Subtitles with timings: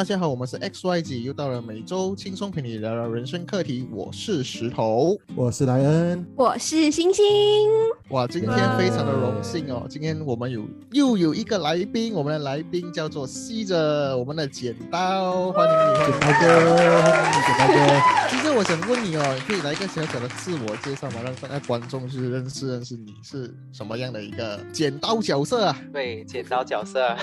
[0.00, 3.86] 大家好，我们是 XYG，又到了每周轻松陪你聊聊人生课题。
[3.92, 7.22] 我是石头，我是莱恩，我是星星。
[8.08, 16.70] 哇，今天非常的荣幸哦，今天我们有又有一个来宾，我们的来宾叫做吸着我们的剪刀，欢迎你，剪刀哥，
[17.44, 18.00] 剪刀哥。
[18.30, 21.16] 其实我想问你哦，你可以来一个小小的自我介绍吗？
[21.22, 25.78] 让大家观众去认识认识你是什么样的一个剪刀角色啊？
[25.92, 27.14] 对，剪刀角色。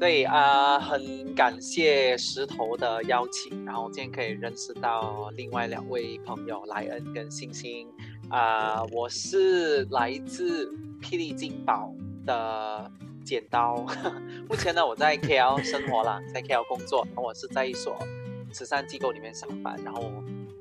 [0.00, 7.86] 对啊，很感谢石头的邀请，然后今天可以认识到另外两位朋友莱恩跟星星。
[8.30, 11.92] 啊，我是来自霹雳金宝
[12.24, 12.90] 的
[13.26, 13.84] 剪刀，
[14.48, 17.94] 目前呢我在 KL 生活啦，在 KL 工作，我是在一所
[18.52, 20.10] 慈善机构里面上班，然后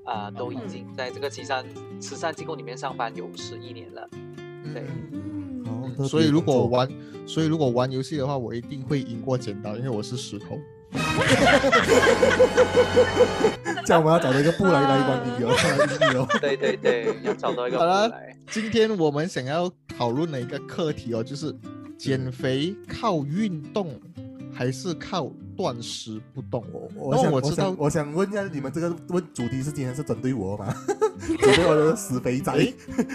[0.03, 1.65] 啊都已经在这个慈善
[2.01, 4.09] 慈善机构里面上班有十一年了，
[4.73, 4.84] 对。
[6.07, 6.90] 所以如果玩，
[7.26, 10.59] 所以如果玩游戏的话，我一定会赢过剪刀，因为我是石头。
[13.85, 16.27] 这样我们要找到一个布来来玩理由，理由。
[16.41, 17.77] 对对对，要找到一个。
[17.77, 18.12] 好了，
[18.49, 21.55] 今天我们想要讨论的一个课题哦，就是
[21.98, 23.99] 减肥靠运动
[24.54, 25.32] 还是靠？
[25.60, 30.74] 断食不动哦，我想我知道，我想问一下，你们这个问主题是今天是针对我吗？
[31.41, 32.54] 针对我的死肥仔？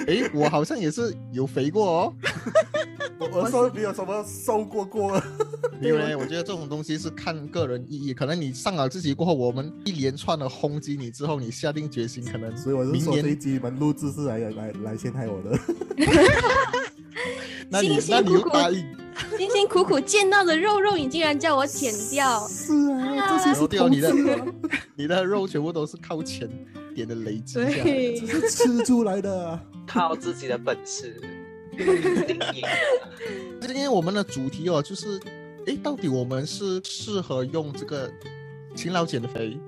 [0.07, 2.13] 哎，我好像也是有肥过哦，
[3.33, 5.19] 我瘦没有什么瘦过过。
[5.81, 15.59] 没有嘞，我觉得这种东西是看个人意义，可能你上了自己过后，我们一连串的轰击你之后，你下定决心，可能所以我是说这一集你们录制是来来来陷害我的。
[17.71, 18.85] 那你那你又答应？
[19.39, 22.34] 辛辛苦苦见到的肉肉，你竟然叫我剪掉？
[22.49, 24.13] 是啊， 这些是掉你的，
[24.97, 26.49] 你的肉全部都是靠钱
[26.95, 31.21] 点的累积下来，这是吃出来的， 靠自己的本事。
[33.61, 35.21] 今天我们的主题哦，就是，
[35.67, 38.09] 哎，到底我们是适合用这个
[38.77, 39.59] 勤劳减肥、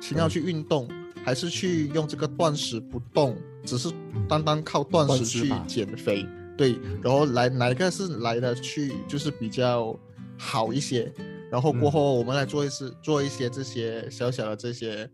[0.00, 0.88] 勤劳去运动，
[1.24, 3.90] 还是去用这个断食不动，只是
[4.28, 6.24] 单单靠断食去减肥？
[6.56, 9.98] 对，然后来哪一个是来的去就是比较
[10.38, 11.12] 好一些，
[11.50, 15.08] 然后过后我们来做一次做一些这些小小的这些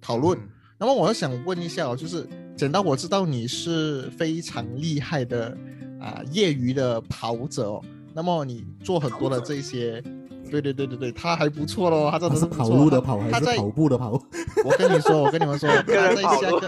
[0.00, 0.38] 讨论。
[0.78, 5.56] 那么我要想问一下哦，就是剪刀，我知道你是非常厉害的
[6.00, 7.84] 啊，业余的跑者哦。
[8.14, 10.02] 那么你做很多的这些，
[10.50, 14.12] 对对对对对，他还不错喽，他真的是跑路的跑还是跑步的跑？
[14.64, 15.82] 我跟你说，我跟你们说，他
[16.14, 16.60] 在下个，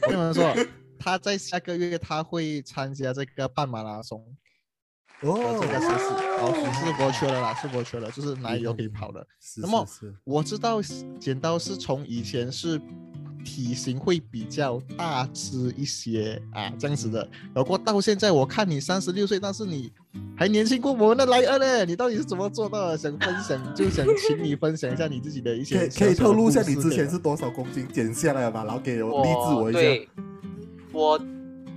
[0.00, 0.54] 跟你们说。
[1.02, 4.22] 他在下个月他会参加这个半马拉松，
[5.22, 6.06] 哦，这个是是
[6.40, 6.54] 哦，
[6.84, 9.26] 是博缺了啦，是博缺了，就是哪里都可以跑的。
[9.58, 9.86] 那么
[10.24, 10.80] 我知道
[11.18, 12.80] 剪刀是从以前是
[13.44, 19.92] 体型会比较大只一些啊这样子的，不过到现在我看你三十六岁，但是你
[20.36, 22.98] 还年轻过我们的莱恩呢，你到底是怎么做到的？
[22.98, 29.80] 想分享就想请你分享一下你自己的一些， 可以透露一下你之前是多少公斤减下来吧，然后给我励志我一下。
[30.92, 31.20] 我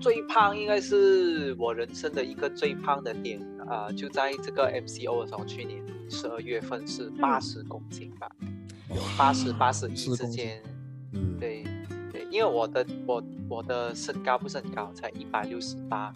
[0.03, 8.29] 最胖应该是我人生的一个最胖的点啊，就在这个 MCO 的时候，去年十二月份是八十公斤吧，
[9.17, 10.61] 八十八十一之间，
[11.13, 11.63] 嗯，对
[12.11, 16.13] 对，因为我的我我的身高不是很高，才一百六十八，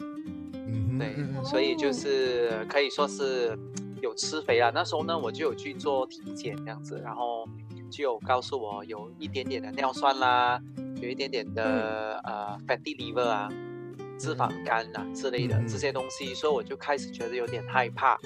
[0.52, 1.16] 嗯，对，
[1.46, 3.58] 所以就是可以说是
[4.02, 4.70] 有吃肥啊。
[4.76, 7.48] 那时候呢，我就有去做体检这样子，然后
[7.90, 10.62] 就有告诉我有一点点的尿酸啦。
[11.00, 13.48] 有一点点的呃 fatty liver 啊，
[14.18, 18.20] 脂肪肝啊之类的这些东西，所以我就开始觉得有点害怕。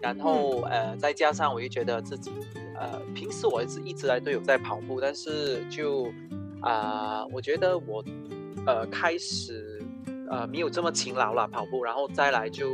[0.00, 2.30] 然后呃，再加上我又觉得自己
[2.74, 6.12] 呃，平时我是一直来都有在跑步，但是就
[6.60, 8.04] 啊，我觉得我
[8.66, 9.82] 呃开始
[10.30, 12.70] 呃没有这么勤劳了跑步，然后再来就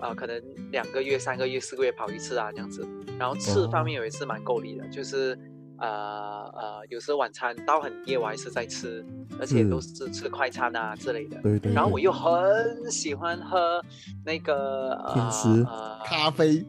[0.00, 2.86] 啊可能两个月、三个月、四个月跑一次啊这样子。
[3.18, 5.38] 然后吃方面有一次蛮够力的，就是。
[5.78, 9.04] 呃呃，有时候晚餐到很夜，我还是在吃，
[9.38, 11.36] 而且都是吃快餐啊之类的。
[11.42, 11.72] 对对。
[11.72, 13.82] 然后我又很喜欢喝
[14.24, 15.64] 那个甜食、
[16.04, 16.64] 咖啡、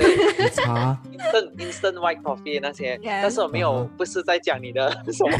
[0.54, 2.98] 茶、instant instant white coffee 那些。
[3.04, 5.36] 但是我没有，不是在讲你的 什么。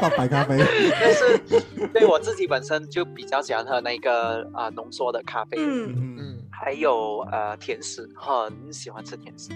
[0.00, 0.58] 放白咖啡。
[1.00, 5.56] 但是对我自己本身就比较喜欢喝那个啊浓缩的咖啡。
[5.58, 6.38] 嗯嗯嗯。
[6.50, 9.50] 还有呃甜食，很喜欢吃甜食。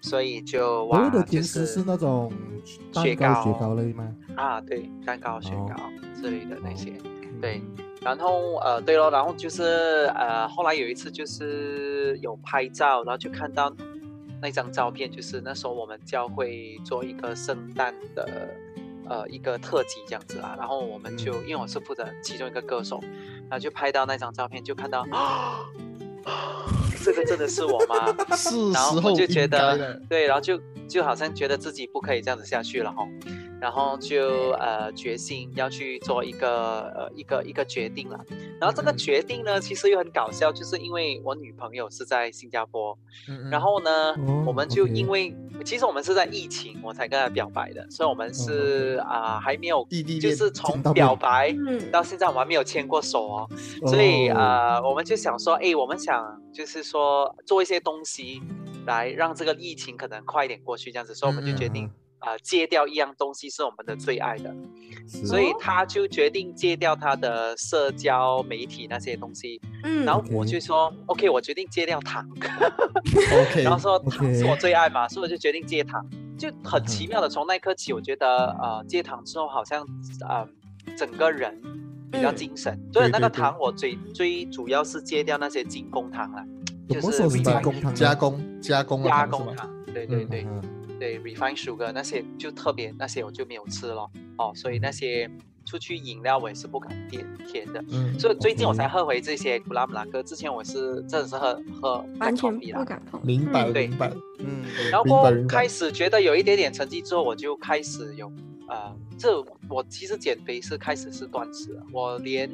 [0.00, 2.32] 所以就哇，的甜食是那种
[2.92, 4.14] 雪糕、雪糕类吗？
[4.36, 5.74] 啊，对，蛋糕、雪糕
[6.14, 6.92] 之类的那些，
[7.40, 7.62] 对。
[8.00, 13.74] 然后呃，对了，然后就是呃，后来有一次就是有拍照，然后就看到
[14.40, 18.54] 那张照片，就是那时候我们教会做一个圣诞的
[19.08, 20.54] 呃一个特辑这样子啦。
[20.56, 23.00] 然后我们就因为我是负责其中一个歌手，
[23.48, 25.66] 然后就拍到那张照片，就看到啊。
[27.04, 28.14] 这个真的是我吗？
[28.36, 29.76] 是然后我就觉得
[30.08, 33.02] 对，然后就就好像觉得自己不可以这样子下去了哈，
[33.60, 38.18] 然后就呃决心要去做一个呃一个一个决定了。
[38.60, 42.96] 然后这个嗯决定呢，其实又很搞笑，就是因为我女朋友是在新加坡，
[43.50, 45.34] 然后呢，哦我们就因为
[45.64, 49.86] 其实我们是在疫情我才跟她表白的，所以我们是啊、还没有
[50.20, 53.50] 就是从表白嗯，到现在我们还没有牵过手哦。
[53.86, 58.42] 所以哦呃，我们就想说，哎，我们想就是说做一些东西
[58.86, 64.54] 来让这个疫情可能快一点过去，这样子，所以我们就决定嗯呃戒掉一样东西是我们的最爱的，
[65.06, 76.04] 所以他就决定戒掉他的社交媒体那些东西，嗯，然后我就说，OK，我决定戒掉糖，OK， 然后说糖是我最爱嘛，所以我就决定戒糖，
[76.36, 78.26] 就很奇妙的从那一刻起，我觉得
[78.60, 79.86] 呃戒糖之后好像
[80.28, 80.46] 呃
[80.96, 81.56] 整个人
[82.10, 82.36] 比较嗯。
[82.36, 86.44] 精神，所以那个对对对糖我最最主要是戒掉那些精工糖了，
[86.88, 90.62] 就是加工糖加工加工的加糖是吗工糖，对对嗯对、嗯
[90.98, 95.30] 对，refine sugar 那些就特别那些我就没有吃了哦，所以那些
[95.64, 103.20] 出去饮料我也是不敢点甜的，嗯，所以最近我才喝回这些古拉姆拉克，之前我是真的是喝喝完全不敢碰。
[103.24, 104.12] 明白嗯对明白。
[104.40, 108.32] 嗯，然后过开始觉得有一点点成绩之后，我就开始有
[108.68, 112.48] 呃，这我其实减肥是开始是断食了，我连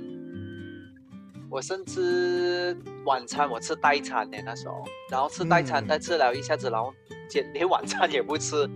[1.54, 5.86] 我甚至晚餐我吃代餐的那时候，然后吃代餐，嗯。
[5.88, 6.92] 但吃了一下子，然后
[7.28, 8.68] 减连晚餐也不吃，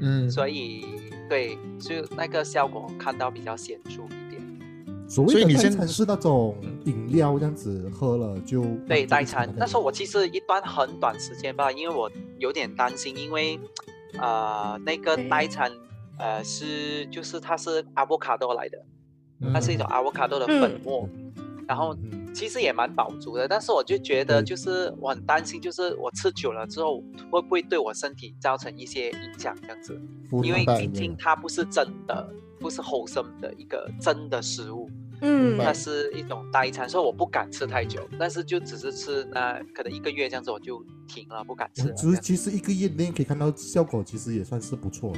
[0.00, 0.82] 嗯，所以
[1.28, 4.40] 对，就那个效果看到比较显著一点。
[5.06, 6.56] 所谓的代所以你现餐是那种
[6.86, 9.54] 饮料这样子喝了就对，代代餐。
[9.54, 9.66] 那。
[9.66, 13.60] 时候我其实一段很短时间吧，因为我有点担心，因为
[14.16, 15.70] 呃那个代餐
[16.18, 18.78] 呃是就是它是 avocado 来的，
[19.52, 19.92] 它是一种嗯。
[19.92, 21.06] avocado 的粉末，
[21.68, 30.00] 然后嗯其实也蛮饱足的，但是我就觉得就是我很担心，就是我吃久了之后会不会对我身体造成一些影响这样子，
[30.42, 34.90] 因为担毕竟它不是真的，不是 wholesome 的一个真的食物。
[35.24, 45.12] 嗯它是一种代餐，所以我不敢吃太久，但是就只是吃那可能一个月这样子我就停了，不敢吃只是其实一个月内可以看到效果，其实也算是不错。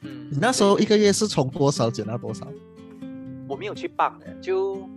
[0.00, 2.48] 嗯，你那时候一个月是从多少减到多少？
[3.46, 4.88] 我没有去磅的，就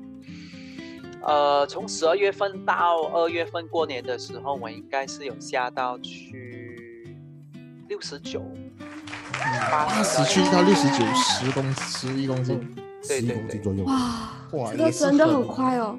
[1.21, 7.15] 呃从十二月份到二月份过年的时候，我应该是有下到去
[7.87, 8.41] 六十九，
[9.71, 13.83] 八八十去到六十九，十公十一公斤，十一公斤左右。
[13.85, 15.97] 哇，哇，这个真的很，快哦。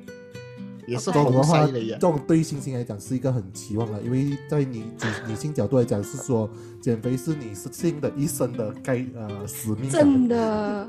[0.86, 1.96] 也是这种的红话，这。
[1.98, 4.94] 种对于星星来讲是一个很期望的，因为在你女
[5.28, 6.50] 女性角度来讲，是说
[6.80, 9.88] 减肥是你是性的一生的该呃使命。
[9.88, 10.88] 真的，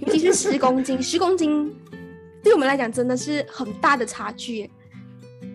[0.00, 1.70] 尤其是十公斤，十公斤
[2.42, 4.70] 对我们来讲真的是很大的差距。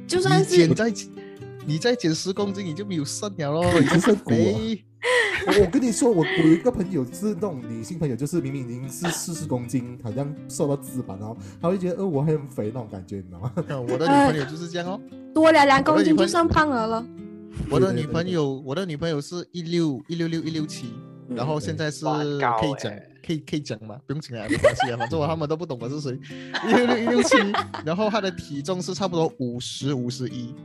[0.07, 0.93] 就算是你减再
[1.65, 4.83] 你再减十公斤，你就没有肾了咯，对 你就就剩骨啊肥。
[5.47, 13.51] 我 我跟你说，我我有一个朋友是那种女性朋友，就是明明已经是四十公斤，好像瘦到脂肪，然后她会觉得呃我还很肥那种感觉，你知道吗？
[13.89, 14.99] 我的女朋友就是这样哦。
[15.33, 17.05] 多了两公斤就算胖了了。
[17.69, 20.93] 我的女朋友，我的女朋友是一六一六六一六七，
[21.29, 26.17] 然后现在是高可以讲欸可以可以讲嘛，不用讲啊，没关系啊，反正我他们都不懂我是谁。
[26.65, 27.35] 一六六一六七，
[27.85, 30.55] 然后他的体重是差不多五十五十一，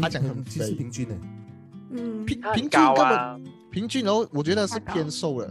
[0.00, 1.14] 他讲很嗯其实肥，平均的，
[1.92, 5.48] 嗯，平平均根本，平均，然后我觉得是偏瘦了，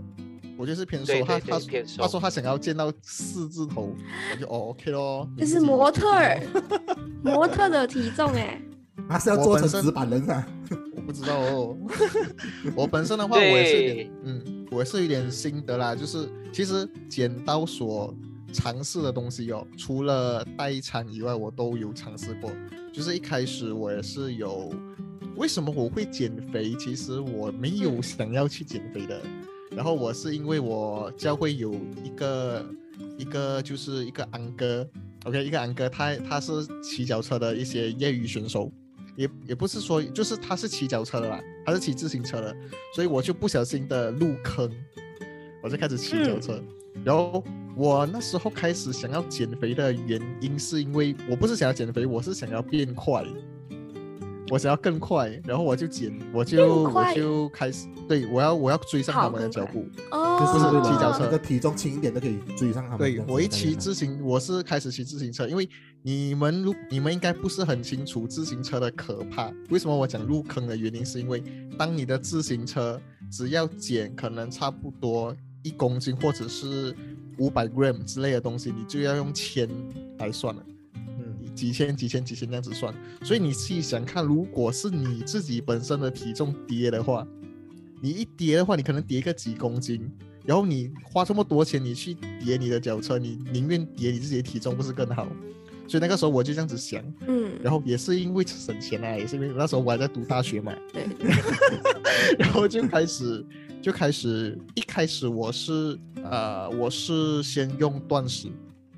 [0.57, 1.13] 我觉得是偏瘦。
[1.13, 3.95] 对她她对对偏瘦她说他想要见到四字头，
[4.33, 5.29] 我就哦 OK 咯。
[5.38, 6.41] 你自己这是模特儿，
[7.24, 8.62] 模特的体重哎。
[9.07, 10.47] 她是要做成纸板人啊。
[10.95, 11.77] 我不知道哦。
[12.75, 15.95] 我本身的话，我也是有点，嗯，我是有点心得啦。
[15.95, 18.13] 就是其实剪刀所
[18.51, 22.51] 尝试的东西哦，除了代餐以外，我都有尝试过。
[22.91, 24.73] 就是一开始我也是有，
[25.35, 26.73] 为什么我会减肥？
[26.75, 29.21] 其实我没有嗯想要去减肥的。
[29.71, 31.71] 然后我是因为我教会有
[32.03, 32.65] 一个
[33.19, 34.85] 一个就是一个安哥
[35.25, 38.71] ，OK，一个安哥，他他是骑脚车的一些业余选手。
[39.17, 42.55] 也也不是说，就是他是骑脚车的啦，他是骑自行车的，
[42.95, 44.71] 所以我就不小心的入坑，
[45.62, 46.63] 我就开始骑脚车。
[47.03, 47.43] 然后
[47.75, 53.24] 我那时候开始想要减肥的原因，是因为我不是想要减肥，我是想要变快，
[54.50, 59.86] 我想要更快，然后我就减，我就我就开始，对我要我要追上他们的脚步。
[60.12, 63.00] 哦，就是骑脚车那个体重轻一点都可以追上他们。
[63.00, 65.67] 对我一骑自行，我是开始骑自行车，因为
[66.07, 69.51] 你们如你们应该不是很清楚自行车的可怕。
[69.69, 71.43] 为什么我讲入坑的原因，是因为
[71.77, 72.97] 当你的自行车
[73.29, 76.95] 只要减可能差不多一公斤或者是
[77.39, 79.69] 五百 gram 之类的东西，你就要用千
[80.19, 80.65] 来算了。
[80.95, 87.27] 嗯，几千、几千、几千这样子算，所以你细想看，如果是你自己本身的体重跌的话，
[88.01, 90.09] 你一跌的话，你可能跌个几公斤，
[90.45, 95.27] 然后你花这么多钱，你去叠你的脚车，你宁愿叠你自己的体重，不是更好？
[95.88, 101.08] 所以那个时候我就这样子想，嗯，然后也是因为省钱啊，也是因为那时候我还在读大学嘛，对，
[102.38, 103.46] 然后就开始
[103.82, 108.50] 就开始一开始我是呃我是先用断食，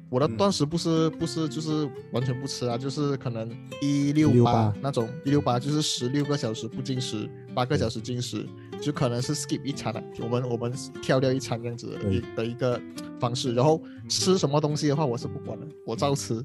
[0.10, 0.36] 我的嗯。
[0.36, 3.50] 断食不是不是就是完全不吃啊，就是可能
[3.82, 8.46] 一六八168那种一六八就是十六个小时不进食，八个小时进食，
[8.82, 12.82] 就可能是 skip 一餐啊，我们我们跳掉一餐这样子的一的一个
[13.20, 16.44] 方式，然后吃什么东西的话我是不管的，我照吃，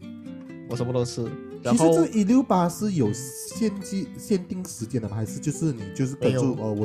[0.68, 1.25] 我什么都吃，
[1.62, 5.16] 然后其实这一六八是有限期限定时间的吗？
[5.16, 6.85] 还是就是你就是跟没有住呃我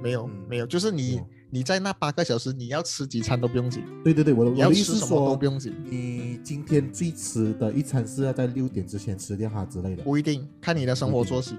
[0.00, 3.82] 没有嗯没有，就是你你在那八个小时你要吃几餐都不用紧。
[4.04, 10.02] 对对对，我的意思是吃什么都不，用紧，你今天最迟的一餐是要在六点之前吃掉它之类的。
[10.02, 11.56] 不一定看你的生活作息，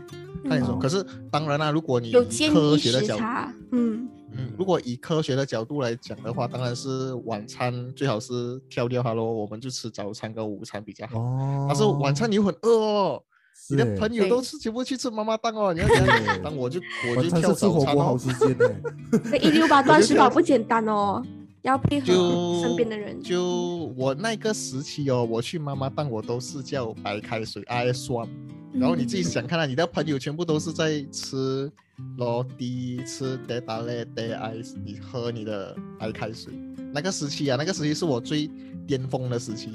[0.47, 0.75] 看你说。
[0.75, 3.23] 嗯可是当然啦，如果你有科议学的角度，
[3.71, 11.19] 嗯，嗯，如果以科学的角度来讲的话，当然是晚餐最好是挑掉它喽，我们就吃早餐跟午餐比较好。
[11.19, 13.23] 哦，但是晚餐你又很饿哦，
[13.69, 16.43] 你的朋友都是全部去吃妈妈档哦，你要怎样对？
[16.43, 18.69] 当我就我就跳早餐好时间呢。
[19.25, 21.23] 那一六八断食跳法不简单哦，
[21.63, 23.21] 要配合就身边的人。
[23.21, 28.29] 就我那个时期哦，我去妈妈档我都是叫白开水 IS one。
[28.71, 31.71] 然后你自己想看啊，你的朋友全部都是在吃
[32.17, 36.53] 罗迪、吃 d 达嘞 d ice，你喝你的白开水。
[36.93, 38.49] 那个时期啊，那个时期是我最
[38.87, 39.71] 巅峰的时期，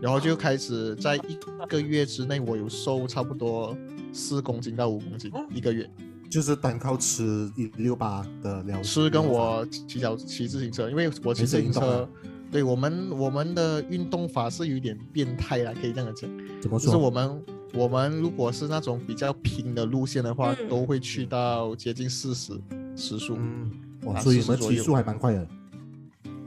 [0.00, 1.38] 然后就开始在一
[1.68, 3.76] 个月之内，我有瘦差不多
[4.12, 5.88] 四公斤到五公斤一个月。
[6.30, 12.08] 就是单靠吃一六八的疗吃跟我骑脚骑自行车，因为我骑自行车
[12.52, 16.30] 对我们我们的运动法是有点变态啦，可以这样讲。
[16.60, 16.84] 怎么说？
[16.84, 17.42] 就是我们
[17.72, 22.52] 我们如果是那种比较平的路线的话，嗯都会去到接近四十
[22.94, 23.70] 时速，嗯，
[24.04, 25.48] 哇，啊所以你40左右们提速还蛮快的。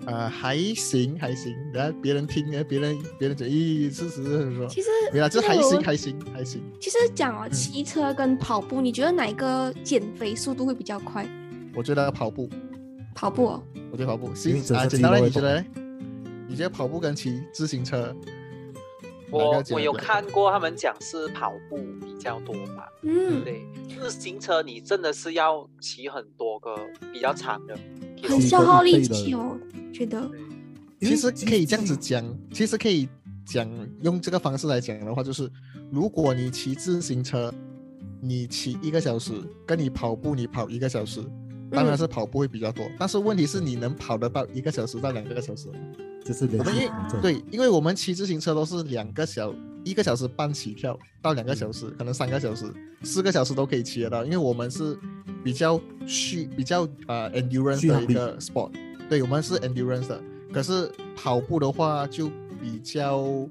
[0.05, 1.51] 呃，还行还行。
[1.73, 4.23] 然后别人听，别人别人讲，咦，四十
[4.55, 6.61] 说，其实没啦，这还行还行还行。
[6.79, 11.27] 其实讲哦，嗯骑车跟跑步，你觉得哪一个减肥速度会比较快？
[11.73, 12.47] 我觉得跑步，
[13.15, 15.65] 跑步哦，我觉得跑步，行啊，简单了，你觉得嘞？
[16.47, 18.15] 你觉得跑步跟骑自行车，
[19.29, 23.65] 我我有看过他们讲是跑步比较多嘛，嗯，对，
[23.99, 26.75] 自行车你真的是要骑很多个
[27.11, 27.77] 比较长的，
[28.23, 29.59] 很消耗力气哦，
[29.93, 30.29] 觉得。
[31.01, 33.07] 其实可以这样子讲，其实可以
[33.45, 33.69] 讲
[34.01, 35.51] 用这个方式来讲的话，就是
[35.91, 37.53] 如果你骑自行车，
[38.21, 39.33] 你骑一个小时，
[39.67, 41.23] 跟你跑步你跑一个小时，
[41.69, 42.89] 当然是跑步会比较多。
[42.97, 45.75] 但是问题是你能跑得到一个小时到两个小时吗？
[46.25, 46.89] 就是连我们因。
[47.21, 49.53] 对，因为我们骑自行车都是两个小
[49.83, 52.65] 一个小时半起跳到两个小时，可能三个小时、
[53.03, 54.97] 四个小时都可以骑得到，因为我们是
[55.43, 58.71] 比较续比较呃 endurance 的一个 sport，
[59.07, 60.21] 对我们是 endurance 的。
[60.51, 62.29] 可是跑步的话就
[62.59, 63.47] 比较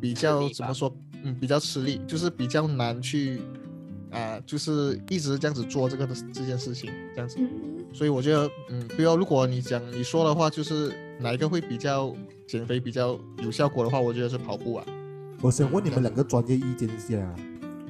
[0.00, 0.94] 比较怎么说？
[1.24, 3.40] 嗯，比较吃力，就是比较难去
[4.10, 7.36] 啊、就是一直这样子做这个的这件事情，这样子。
[7.38, 10.90] 嗯，所以我觉得，嗯，不要，如果你讲你说的话，就是
[11.20, 12.14] 哪一个会比较
[12.46, 14.86] 减肥比较有效果的话，我觉得是跑步啊。
[15.40, 17.36] 我想问你们两个专业意见一下啊，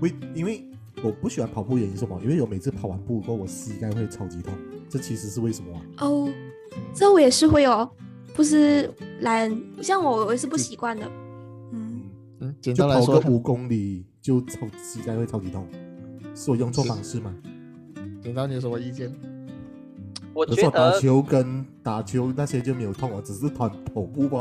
[0.00, 0.64] 为因为
[1.02, 2.20] 我不喜欢跑步原因是什么？
[2.22, 4.52] 因为我每次跑完步过后，我膝盖会超级痛，
[4.88, 6.06] 这其实是为什么啊？
[6.06, 6.28] 哦，
[6.94, 7.88] 这我也是会哦，
[8.34, 9.50] 不是懒，
[9.82, 11.06] 像我我也是不习惯的。
[11.72, 12.02] 嗯，
[12.40, 15.66] 嗯，嗯，简就单来说跑个，五公里就超膝盖会超级痛，
[16.34, 17.34] 是我用错方式吗？
[18.22, 19.10] 简单你有什么意见？
[20.38, 24.38] 我觉得打球跟打球那些就没有痛啊，只是跑跑步吧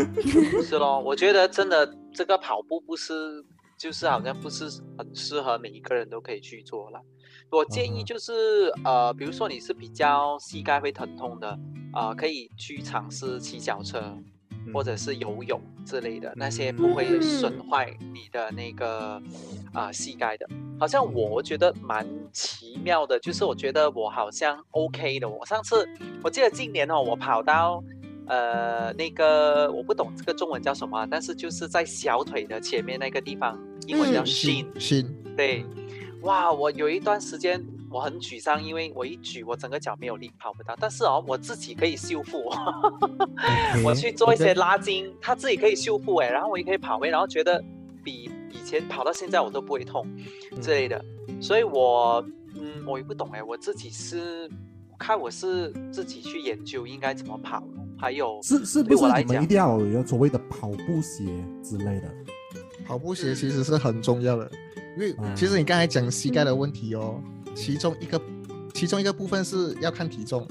[0.64, 3.44] 是咯，我觉得真的这个跑步不是，
[3.78, 4.64] 就是好像不是
[4.96, 6.98] 很适合每一个人都可以去做了。
[7.50, 11.58] 我建议就是呃，比如说你是比较膝盖会疼痛的，
[11.92, 14.00] 呃，可以去尝试骑脚车
[14.72, 19.20] 或者是游泳之类的，那些不会损坏你的那个
[19.72, 20.46] 啊、膝盖的。
[20.78, 25.28] 好像我我觉得蛮奇妙的，就是我觉得我好像 OK 的。
[25.28, 25.88] 我上次
[26.22, 27.82] 我记得今年哦，我跑到
[28.26, 35.64] 呃那个我不懂这个中文叫什么啊，但是就是在小腿的前面那个地方，英文叫嗯 shin，、心，对，
[36.22, 37.64] 哇，我有一段时间
[37.96, 40.76] 我很沮丧，因为我一举我整个脚没有力，跑不到。
[40.78, 42.44] 但是哦，我自己可以修复，
[43.82, 47.64] 我去做一些拉筋，它自己可以修复哎，然后我也可以跑回，然后觉得
[48.04, 50.06] 比以前跑到现在我都不会痛
[50.60, 51.02] 之类的。
[51.40, 52.22] 所以我
[52.54, 54.46] 嗯，我也不懂哎，我自己是
[54.98, 57.62] 看我是自己去研究应该怎么跑，
[57.98, 61.24] 还有是是不是你们一定要有所谓的跑步鞋
[61.64, 62.14] 之类的？
[62.86, 64.50] 跑步鞋其实是很重要的，
[64.98, 67.20] 因为嗯其实你刚才讲膝盖的问题哦，
[67.56, 68.20] 其中一个
[68.74, 70.46] 其中一个部分是要看体重，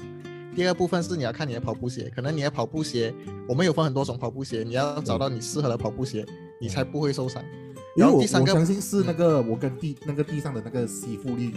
[0.54, 2.10] 第二个部分是你要看你的跑步鞋。
[2.14, 3.14] 可能你的跑步鞋，
[3.48, 6.26] 我们有分很多种跑步鞋，你要找到你适合的跑步鞋，
[6.60, 7.42] 你才不会受伤。
[7.96, 11.54] 因为我然后第三个我相信是那个我跟地那个地上的那个吸附力，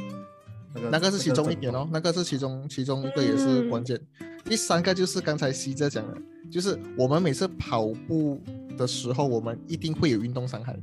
[0.75, 3.99] 那个那个是其中一点哦，那个是其中其中一个也是关键。
[4.45, 6.17] 第三个就是刚才西哲讲的，
[6.49, 8.39] 就是我们每次跑步
[8.77, 10.77] 的时候，我们一定会有运动伤害。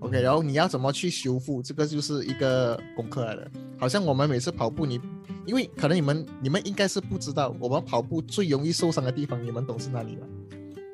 [0.00, 3.50] OK，然后你要怎么去修复，这个就是一个功课来的。
[3.78, 5.00] 好像我们每次跑步，你
[5.44, 10.26] 因为可能你们你们应该是不知道，我们跑步最容易受伤的地方，你们懂是哪里吗？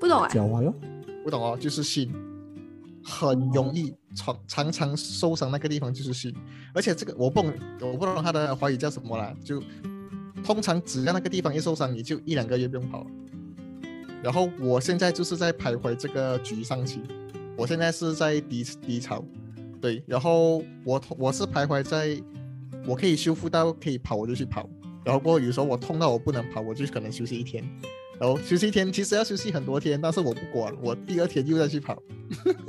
[0.00, 0.74] 不懂哎、脚踝哦，
[1.22, 2.12] 不懂哦，就是心，
[3.02, 6.34] 很容易常常常受伤那个地方就是心，
[6.74, 9.62] 而且这个我不懂，我不懂他的华语叫什么啦，就
[10.42, 13.06] 通常只要那个地方一受伤，你就一两个月不用跑了。
[14.22, 17.00] 然后我现在就是在徘徊这个沮丧期，
[17.56, 19.24] 我现在是在低低潮，
[19.80, 22.20] 对，然后我我是徘徊在，
[22.86, 24.68] 我可以修复到可以跑我就去跑，
[25.04, 27.64] 然后过后有时候我痛到我不能跑，我就可能休息一天，
[28.18, 32.02] 然后休息一天，其实要休息很多天，但是我不管，我第二天又再去跑，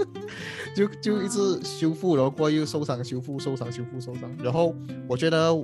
[0.76, 4.30] 就就一直修复，然后过后又受伤，修复受伤，修复受伤。
[4.44, 4.76] 然后
[5.08, 5.56] 我觉得，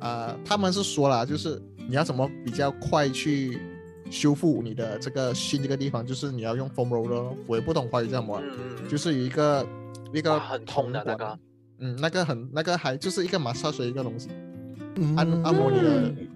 [0.00, 3.60] 啊、他们是说了，就是你要怎么比较快去
[4.10, 8.40] 修复你的这个心这个地方，就是你要用 foam roller，我也不懂华语叫什么，
[8.88, 9.66] 就是有一个
[10.12, 11.30] 一个很痛的那铜管。
[11.30, 11.38] 个，
[11.80, 14.28] 嗯，那个很那个还就是一个马杀水一个东西，
[14.96, 15.16] 嗯。
[15.16, 16.28] 按按摩你的嗯，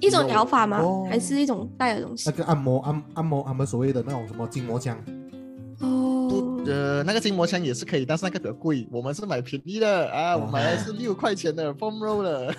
[0.00, 0.78] 一种疗法吗？
[0.80, 1.06] 哦。
[1.10, 2.30] 还是一种带的东西？
[2.30, 2.36] 那？
[2.36, 4.96] 个按摩按按摩按摩所谓的那种什么筋膜枪，
[5.80, 6.28] 哦。
[6.30, 12.54] 不，呃，那个筋膜枪也是可以，但是那个比较贵，我们是买便宜的啊，我买的是六块钱的 foam roller。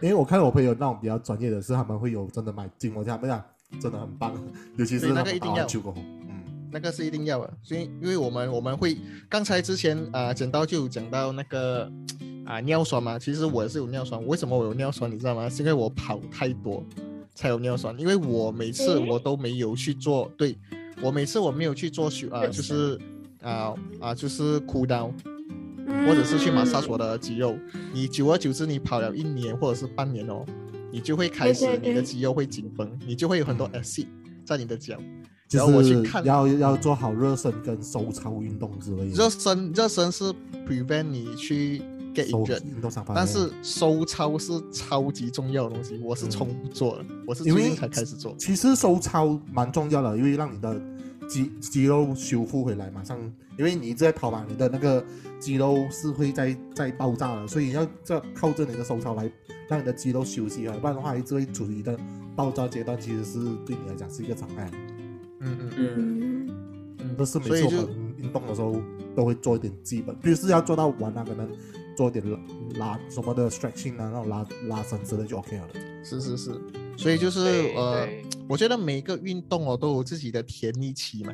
[0.00, 3.42] 因为我看我朋友那种比较专业的是，他们会有真的买筋膜枪，不讲
[3.80, 4.32] 真的很棒，
[4.76, 8.96] 尤其是那个一定要球过后，嗯，那个是一定要的，所以因为我们我们会
[9.28, 11.90] 刚才之前啊、讲到就有讲到那个
[12.44, 15.48] 啊、尿酸嘛，其实我也是有尿酸，为什么我有尿酸你知道吗？
[15.48, 16.84] 是因为我跑太多
[17.34, 20.56] 才有尿酸，因为我每次我都没有去做，对
[21.02, 23.00] 我每次我没有去做修啊、是就是
[23.42, 25.35] 啊啊、就是 cool down，嗯
[26.06, 27.56] 或者是去马杀我的肌肉，
[27.92, 30.44] 你久而久之你跑了一年或者是半年哦，
[30.90, 34.06] 你就会开始你的肌肉会紧绷，你就会有很多 acid
[34.44, 34.96] 在你的脚。
[35.48, 40.24] 就然后我去是看要要做好热身跟收操运动之类的，热身热身是
[40.66, 41.80] prevent 你去
[42.12, 48.34] get 收 injured，但是收操是超级重要的东西，我是从不做的，我是最近才开始做。
[48.36, 50.82] 其实收操蛮重要的，因为让你的
[51.28, 53.18] 肌肌肉修复回来，马上，
[53.58, 55.04] 因为你一直在跑嘛，你的那个
[55.38, 59.30] 肌肉是会在在爆炸的，所以要这靠着你的收操来
[59.68, 61.98] 让你的肌肉休息啊，不然的话一直会处于一个
[62.34, 64.70] 爆炸阶段，其实是对你来讲是一个伤害。
[65.40, 66.48] 嗯嗯嗯，
[66.98, 68.80] 嗯，这是每所以就次我们运动的时候
[69.14, 71.48] 都会做一点基本，比如是要做到完啊，可能
[71.96, 72.38] 做一点拉
[72.78, 75.68] 拉什么的 stretching 啊，那种拉拉伸之类就 OK 了。
[76.02, 76.50] 是是是，
[76.96, 77.40] 所以就是
[77.76, 78.08] 呃，
[78.48, 81.32] 我觉得每一个运动哦都有自己的甜蜜期嘛。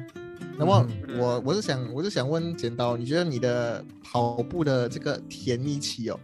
[0.59, 6.19] 那么嗯我我是想我是想问剪刀，你觉得你的跑步的这个甜蜜期哦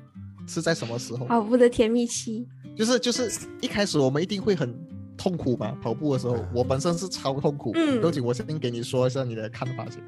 [0.47, 1.25] 是在什么时候？
[1.27, 2.47] 跑步的甜蜜期，
[2.77, 4.75] 就是就是一开始我们一定会很
[5.17, 7.73] 痛苦嘛，跑步的时候，我本身是超痛苦。
[7.75, 10.03] 嗯有请，我先给你说一下你的看法先。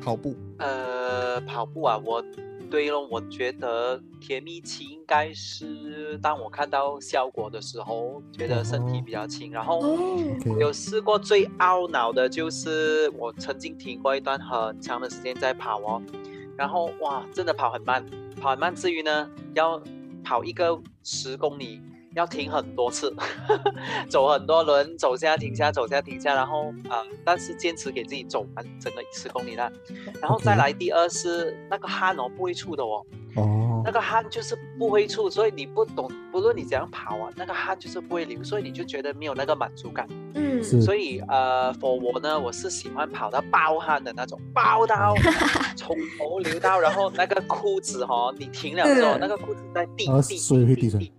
[0.00, 2.24] 跑步，呃，跑步啊，我
[2.70, 9.80] 对了，我觉得甜蜜期应该是当我看到效果的时候，觉得身体比较轻，然后。
[10.58, 16.02] 有试过最懊恼的就是我曾经停过一段很长的时间在跑哦，
[16.56, 18.04] 然后哇，真的跑很慢，
[18.40, 19.82] 跑很慢之余呢，要
[20.22, 21.80] 跑一个十公里
[22.14, 23.14] 要停很多次，
[24.08, 29.70] 走很多轮，走下停下，走下停下，然后啊、呃但是坚持给自己走完整个十公里啦。
[30.20, 33.04] 然后再来第二是那个汗哦不会出的哦，
[33.36, 40.08] 哦那，个汗就是不会出，所以你不懂，不论你怎样跑啊，那个汗就是不会流，所以你就觉得没有那个满足感。
[40.34, 45.14] 嗯，所以呃，for 我呢，我是喜欢跑到爆汗的那种，爆到
[45.76, 50.06] 从头流到，然后那个裤子哦，你停了之后，嗯那个裤子在滴
[50.38, 51.12] 水地，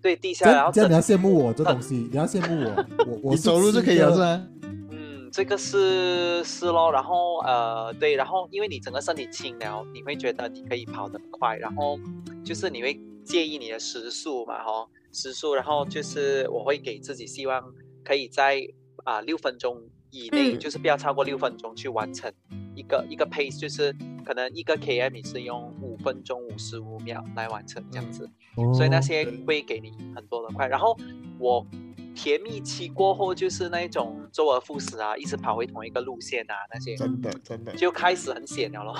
[0.00, 4.46] 对，地下，然后这样你要羡慕我这东西，你要羡慕我，我我 你走路就可以了是吗？
[4.90, 11.98] 嗯，这个是是咯，然后呃，对，然后因为你整个身体轻了，你会觉得你可以跑得快，然后
[12.44, 17.62] 就是你会介意你的时速嘛，哈、时速，然后就是我会给自己希望
[18.04, 18.60] 可以在
[19.04, 19.76] 啊六、分钟
[20.10, 22.32] 以内，嗯就是不要超过六分钟去完成
[22.74, 23.94] 一个一个 pace，就是
[24.28, 28.28] 可能一个 km 你是用五分钟五十五秒来完成这样子。
[28.74, 30.68] 所以那哦些会给你很多的快。
[30.68, 30.94] 然后
[31.38, 31.66] 我
[32.14, 38.94] 甜蜜期过后就是那种周而复始啊，一直跑回同一个路线啊，那些真的真的，就开始很闲了咯。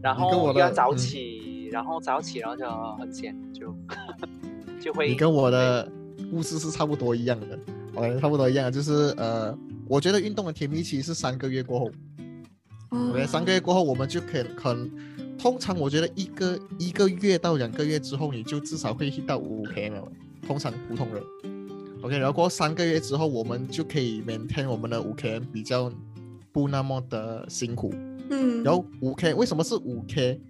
[0.00, 3.74] 然你跟我的后又要早嗯起，然后早起然后就很闲，就
[4.80, 5.90] 就会你跟我的
[6.30, 7.58] 故事是差不多一样的
[7.94, 11.92] 我感觉差不多一样，就是呃，我觉得运动的甜蜜期是三个月过后哦
[12.90, 14.90] ，OK，三个月过后我们就可可能，
[15.38, 20.02] 通常我觉得一个一个月到两个月之后，你就至少会 hit 到五 K 了，
[20.46, 21.22] 通常普通人
[22.02, 25.92] ，OK，然后过三个月之后，我们就可以 maintain 我们的五 K 比较
[26.52, 27.92] 不那么的辛苦，
[28.30, 30.40] 嗯，然后五 K 为什么是五 K？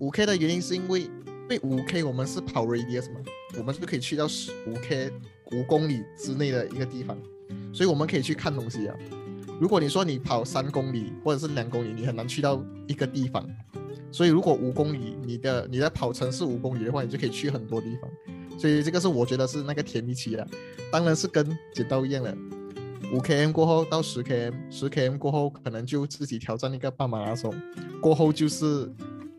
[0.00, 1.10] 五 K 的原因是因为，因
[1.50, 3.20] 为五 K 我们是跑 radius 嘛，
[3.56, 5.10] 我们就可以去到十五 K
[5.52, 7.16] 五公里之内的一个地方，
[7.72, 8.96] 所以我们可以去看东西啊。
[9.60, 13.44] 如果你说你跑三公里或者是两公里，你很难去到一个地方。
[14.10, 18.10] 所以如果五公里，你的你在跑城市五公里的话，你就可以去很多地方。
[18.58, 20.46] 所以这个是我觉得是那个甜蜜期了，
[20.90, 22.36] 当然是跟剪刀一样的。
[23.12, 27.54] 五 km 过后到十 km，十 km 过后可能就自己挑战一个半马拉松，
[28.00, 28.90] 过后就是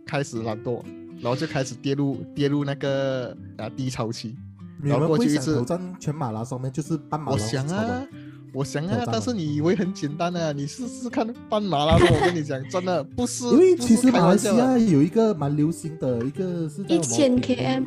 [0.06, 0.84] 开始懒惰，
[1.20, 4.36] 然后就开始跌入跌入那个啊低潮期。
[4.82, 6.70] 你然后们不会想过去一次挑战全马拉松吗？
[6.70, 8.08] 就是半马拉松想啊，
[8.54, 10.52] 我想啊，但是你以为很简单啊？
[10.52, 17.86] 你试试看半马拉松，我跟你讲，真的 不是，因为不是开其实马来西亚有一个蛮流行的一个是在什么1000 km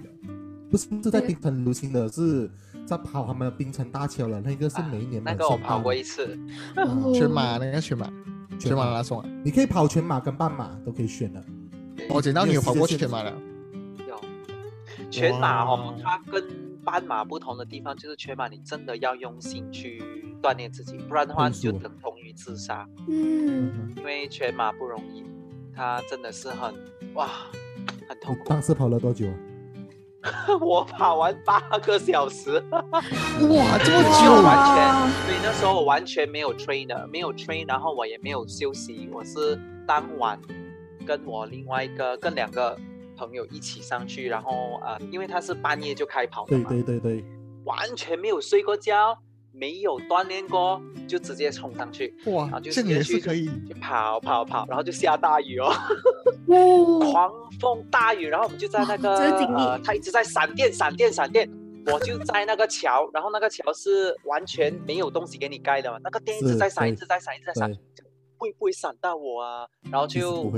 [0.71, 2.51] 不是是在对槟城流行的，是
[2.87, 6.39] 在跑他们的槟城大桥了，那个是每一年那个我跑过一次，
[6.77, 7.13] 哦。
[7.15, 8.11] 全马那个全马
[8.59, 8.87] 全马。
[8.91, 11.45] 拉松啊，你可以跑全马跟半马都可以选的。
[12.09, 13.33] 我捡到你有跑过全马了？
[14.09, 14.21] 有。
[15.11, 16.43] 全马哦哇，它跟
[16.85, 20.03] 斑马不同的地方就是全马你真的要用心去
[20.43, 22.89] 锻炼自己，不然的话你就等同于自杀。
[23.09, 25.25] 嗯，因为全马不容易，
[25.75, 26.75] 它真的是很
[27.15, 27.29] 哇，
[28.09, 28.45] 很痛苦。
[28.49, 29.35] 当时跑了多久啊？
[30.61, 32.81] 我跑完八个小时，哇，
[33.41, 40.39] 这么就久完全，所以那时候我完全没有 trainer，，没有 train，然后我也没有休息，我是当晚
[41.05, 42.79] 跟我另外一个跟两个
[43.17, 47.25] 朋友一起上去，然后呃，因为他是半夜就开跑的嘛，对对对，
[47.65, 49.17] 完全没有睡过觉，
[49.53, 53.47] 没有锻炼过，就直接冲上去，然哇后，就这样也直接去是可以。
[53.69, 55.73] 就跑跑跑，然后就下大雨哦。
[56.47, 59.15] 哇，狂风大雨，然后我们就在那个
[59.57, 61.49] 呃，它一直在闪电、闪电、闪电。
[61.87, 67.73] 我就在那个桥，然后那个桥是完全没有东西给你盖的嘛，那个电一直是在闪，对一直在闪，一直在闪，
[68.39, 69.67] 会不会闪到我啊？
[69.91, 70.53] 然后就。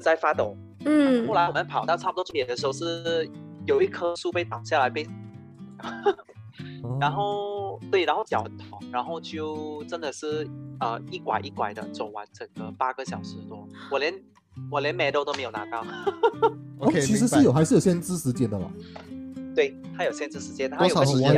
[0.00, 0.56] 在发抖。
[0.84, 3.28] 嗯后，来我们跑到差不多终点的时候，是
[3.66, 5.04] 有一棵树被挡下来，被
[6.82, 6.98] 哦。
[7.00, 10.48] 然后对，然后脚很痛，然后就真的是
[10.80, 14.14] 呃一拐一拐的走完整个八个小时多，我连
[14.70, 15.80] 我连 medal 都没有拿到。
[15.80, 18.70] 哦 OK，其实是有还是有限制时间的嘛？
[19.54, 21.34] 对，它有限制时间，它多有个时间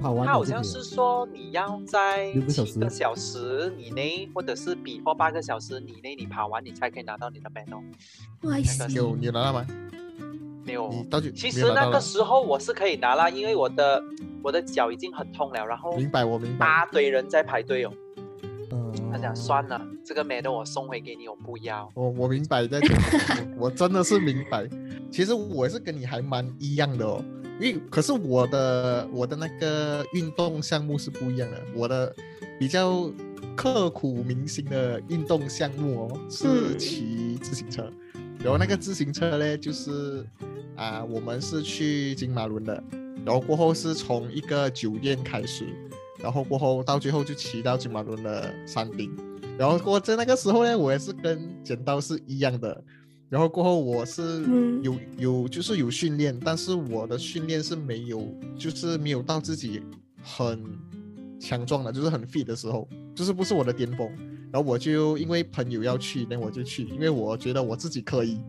[0.00, 0.12] 啊少时间啊我以为吗？
[0.12, 7.82] 跑完它好像是说你要在六个小时七个小时以内，或者是比或八个小时以内，你跑完你才可以拿到你的 medal。
[8.42, 9.66] 哇那个有你拿到吗？
[10.64, 14.02] 没有，你到底其实那个时候我是可以拿啦，因为我的
[14.42, 16.66] 我的脚已经很痛了，然后明白，我明白。
[16.66, 17.92] 大堆人在排队哦。
[18.70, 21.90] 嗯，他讲算了，这个 medal 我送回给你，我不要。
[21.94, 22.90] 我我明白在讲，
[23.56, 24.68] 我我真的是明白。
[25.10, 27.24] 其实我是跟你还蛮一样的哦，
[27.60, 32.14] 因为可是我的我的那个运动项目是不一样的，我的
[32.58, 33.10] 比较
[33.56, 37.90] 刻苦铭心的运动项目哦是骑自行车，
[38.38, 40.24] 然后那个自行车呢就是
[40.76, 42.80] 啊、我们是去金马伦的，
[43.24, 45.66] 然后过后是从一个酒店开始，
[46.20, 49.10] 然后过后到最后就骑到金马伦的山顶。
[49.58, 52.80] 然后过在那个时候呢，我也是跟剪刀是一样的。
[53.30, 59.82] 然后过后我是嗯有、有就是有训练，但是我的训练是没有，就是没有到自己
[60.22, 60.64] 很
[61.38, 64.08] 强壮的，就是很 fit 的时候，就是不是我的巅峰。
[64.50, 68.40] 然后我就因为朋友要去，那我就去，因为我觉得我自己可以。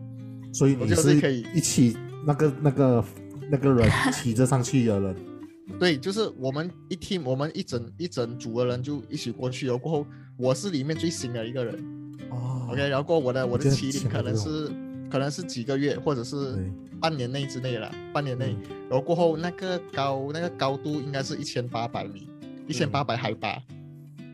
[0.52, 1.94] 所以你就是可以一起
[2.26, 3.04] 那个那个
[3.50, 5.16] 那个人骑着上去的人，
[5.78, 10.06] 对，就是我们一 team，我们一整一整组的人就一起过去，了过后
[10.38, 11.99] 我是里面最新的一个人。
[12.30, 12.68] 哦。
[12.70, 14.70] OK，然后过我的我的麒麟可能是
[15.10, 16.58] 可能是几个月或者是
[17.00, 18.76] 半年内之内了，半年内，嗯。
[18.88, 22.28] 然后过后那个高那个高度应该是一千八百米，
[22.66, 23.60] 一千八百海拔，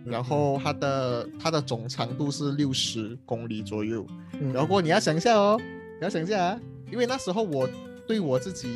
[0.04, 4.06] 然后它的它的总长度是六十公里左右，
[4.40, 4.52] 嗯。
[4.52, 7.68] 然后过后你要想一下哦，你要想一下啊，因为那时候我
[8.06, 8.68] 对我自己，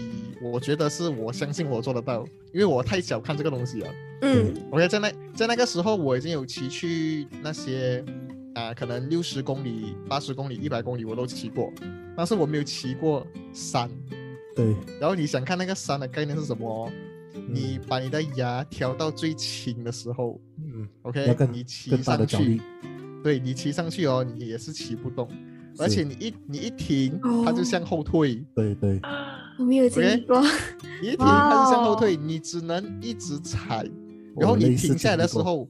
[0.43, 3.89] 我觉得是我相信我做得到，因为我太小看这个东西了。
[4.23, 4.55] 嗯。
[4.71, 8.05] OK，在那在那个时候，我已经有骑去那些
[8.61, 11.73] 啊、可能六十公里、八十公里、一百公里我都骑过，
[12.17, 13.91] 但是我没有骑过山。
[14.55, 16.91] 对，然后你想看那个山的概念是什么
[17.49, 22.61] 你把你的牙调到最轻的时候嗯，OK，你骑上去，，
[23.23, 25.29] 对你骑上去哦，你也是骑不动。
[25.79, 29.01] 而且你一你一停，它就哦向后退，对对，
[29.57, 30.43] 我没有经历过。
[31.01, 33.89] 你一停它就向后退，你只能一直踩，
[34.37, 35.69] 然后你停下来的时候，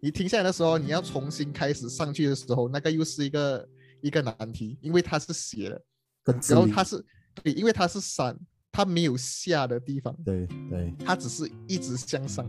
[0.00, 3.68] 你停下来的时候，你要重新开始上去的时候，那个又是一个
[4.00, 5.82] 一个难题，因为它是斜的，
[6.48, 7.04] 然后它是
[7.42, 8.36] 对，因为它是山，
[8.72, 12.46] 它没有下的地方，对对，它只是一直向上。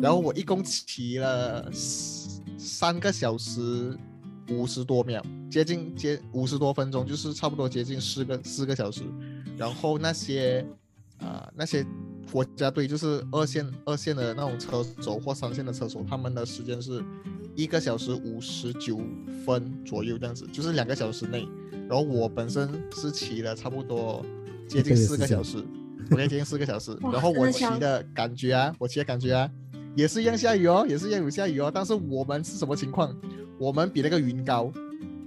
[0.00, 1.70] 然后我一共骑了
[2.58, 3.96] 三个小时
[4.48, 9.02] 五十多秒，接近接五十多分钟，就是差不多接近四个四个小时。
[9.56, 10.66] 然后那些
[11.18, 11.86] 啊、那些
[12.32, 17.04] 国家队就是二线二线的那种车手或三线的车手，他们的时间是
[17.54, 18.98] 一个小时五十九
[19.44, 21.46] 分左右这样子，就是两个小时内。
[21.88, 24.24] 然后我本身是骑了差不多
[24.66, 25.58] 接近四个小时
[26.10, 26.96] ，OK，接近四个小时。
[27.02, 29.50] 然后我骑的感觉啊，我骑的感觉啊，
[29.94, 31.70] 也是一样下雨哦，也是一样有下雨哦。
[31.72, 33.14] 但是我们是什么情况？
[33.58, 34.72] 我们比那个云高，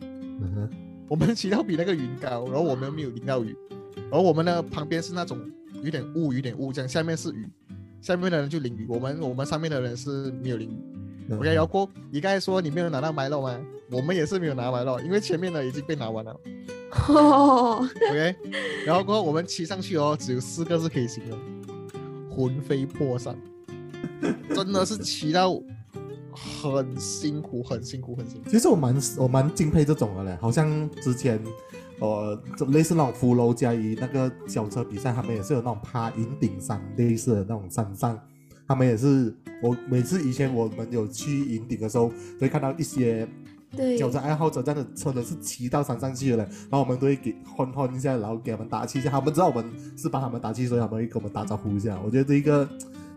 [0.01, 0.69] 嗯哼，
[1.07, 3.55] 我们骑到比那个云高，然后我们没有淋到雨，
[4.09, 5.39] 然后我们的旁边是那种
[5.85, 7.47] 有点雾，有点雾，这样下面是雨，
[8.01, 10.81] 下面的人就淋雨，我们我们上面的人是没有淋雨。
[11.27, 13.59] 嗯 OK，然后你刚才说你没有拿到麦乐吗？
[13.89, 16.39] 我们也是没有拿麦乐，因为前面的已经被拿完了。
[17.07, 18.35] 哦，OK，
[18.85, 21.39] 然后过后我们骑上去哦，只有四个是可以形容：
[22.29, 23.35] 魂飞魄散，
[24.53, 25.59] 真的是骑到
[26.61, 28.49] 很辛苦，很辛苦，很辛苦。
[28.49, 31.41] 其实我蛮我蛮敬佩这种的嘞，好像之前，
[31.99, 38.19] 呃，就类似那种福楼加于那个小车比赛，他们也是有那种爬云顶山类似的那种山上，
[38.67, 43.27] 他们也是我每次以前我们有去云顶的时候，都会看到一些
[43.75, 49.65] 对，脚车爱好者这样的车的是骑到山上去的嘞，然后我们都会给欢欢一下，然后给他们打气一下，他们知道我们
[49.97, 51.99] 是帮他们打气，所以他们会跟我们打招呼一下。
[52.03, 52.67] 我觉得这一个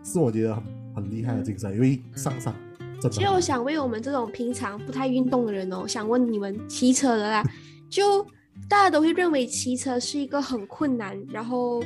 [0.03, 0.63] 是我觉得很
[0.95, 2.53] 很厉害的精神，因为上山
[3.01, 7.43] 真的其实我想为我们这种平常不太运动的人哦，想问你们骑车的啦，
[7.89, 8.25] 就
[8.67, 11.83] 大家都会认为骑车是一个很困难，然后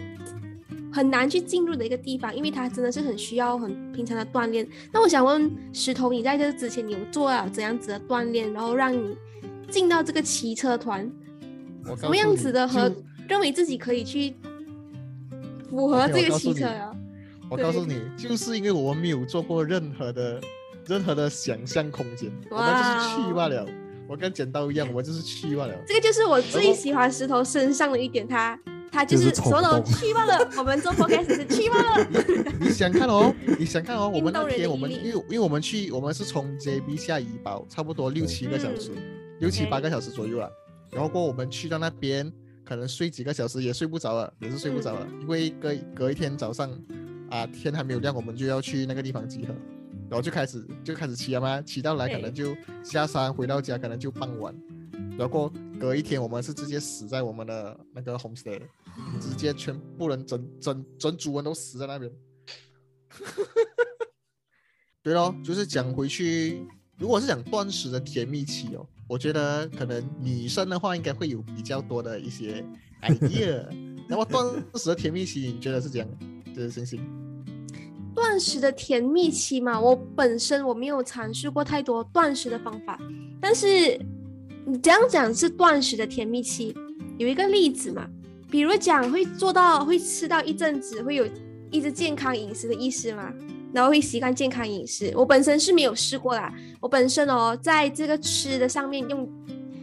[0.91, 4.67] 很难去进入的一个地方，因为它真的是很需要很平常的锻炼。
[4.91, 9.17] 那我想问石头，你在这之前你有做了怎样子的锻炼，然后让你
[9.69, 11.09] 进到这个骑车团，
[11.97, 12.91] 什么样子的和
[13.27, 14.35] 认为自己可以去
[15.69, 16.95] 符合这个骑车啊？
[17.49, 20.41] 我告诉你，就是因为我们没有做过任何的
[20.85, 23.65] 任何的想象空间，我们就是去罢了。
[24.07, 25.73] 我跟剪刀一样，我就是去罢了。
[25.87, 28.59] 这个就是我最喜欢石头身上的一点，他
[28.91, 30.49] 他就就是是所有都冲动去罢了。
[30.57, 32.07] 我们做 podcast 是去罢了。
[32.59, 38.91] 你想看哦，你想看哦， 我们那天我们因为因为我们去，我们是从 JB 下怡保，差不多六七个小时，
[39.39, 40.49] 六七八个小时左右了。
[40.91, 42.31] 然后过我们去到那边，
[42.63, 46.69] 可能睡几个小时也睡不着了，也是睡不着了，因为隔隔一天早上
[47.31, 49.55] 啊天还没有亮，我们就要去那个地方集合，
[50.13, 54.55] 然后就开始就开始骑了嘛，骑到来可能就下山，回到家可能就傍晚，
[55.17, 58.61] 然后过隔一天我们是直接死在我们的那个 homestay，
[59.19, 62.11] 直接全部人整整整组人都死在那边。
[65.01, 66.63] 对咯，就是讲回去，
[66.99, 72.63] 如果是讲断食的甜蜜期哦，我觉得可能女生的话应该会有比较多的一些
[73.01, 73.65] idea。
[74.07, 76.07] 那么断食的甜蜜期，你觉得是怎样
[76.45, 76.53] 的？
[76.53, 77.32] 就是星星。
[78.15, 82.99] 断食的甜蜜期嘛，我本身我没有尝试过太多断食的方法，
[83.41, 83.99] 但是
[84.65, 86.75] 你这样讲是断食的甜蜜期，
[87.17, 88.07] 有一个例子嘛，
[88.49, 91.27] 比如讲会做到会吃到一阵子，会有
[91.71, 93.33] 一直健康饮食的意思嘛，
[93.73, 95.11] 然后会习惯健康饮食。
[95.15, 99.29] 我本身是没有试过啦，我本身哦在这个吃的上面用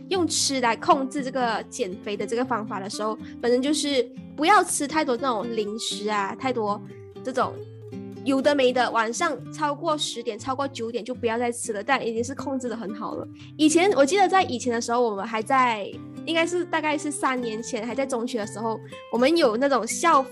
[0.08, 6.80] 用吃来控制这个减肥的这个方法的时候，本身就是不要吃太多那种零食啊，太多
[7.24, 7.52] 这种。
[8.24, 13.26] 有的没的，晚上超过十点、超过九点就不要再吃了，但已经是控制的很好了。
[13.56, 15.90] 以前我记得在以前的时候，我们还在，
[16.26, 18.78] 应该是大概是三年前，还在中学的时候，
[19.12, 20.30] 我们有那种校服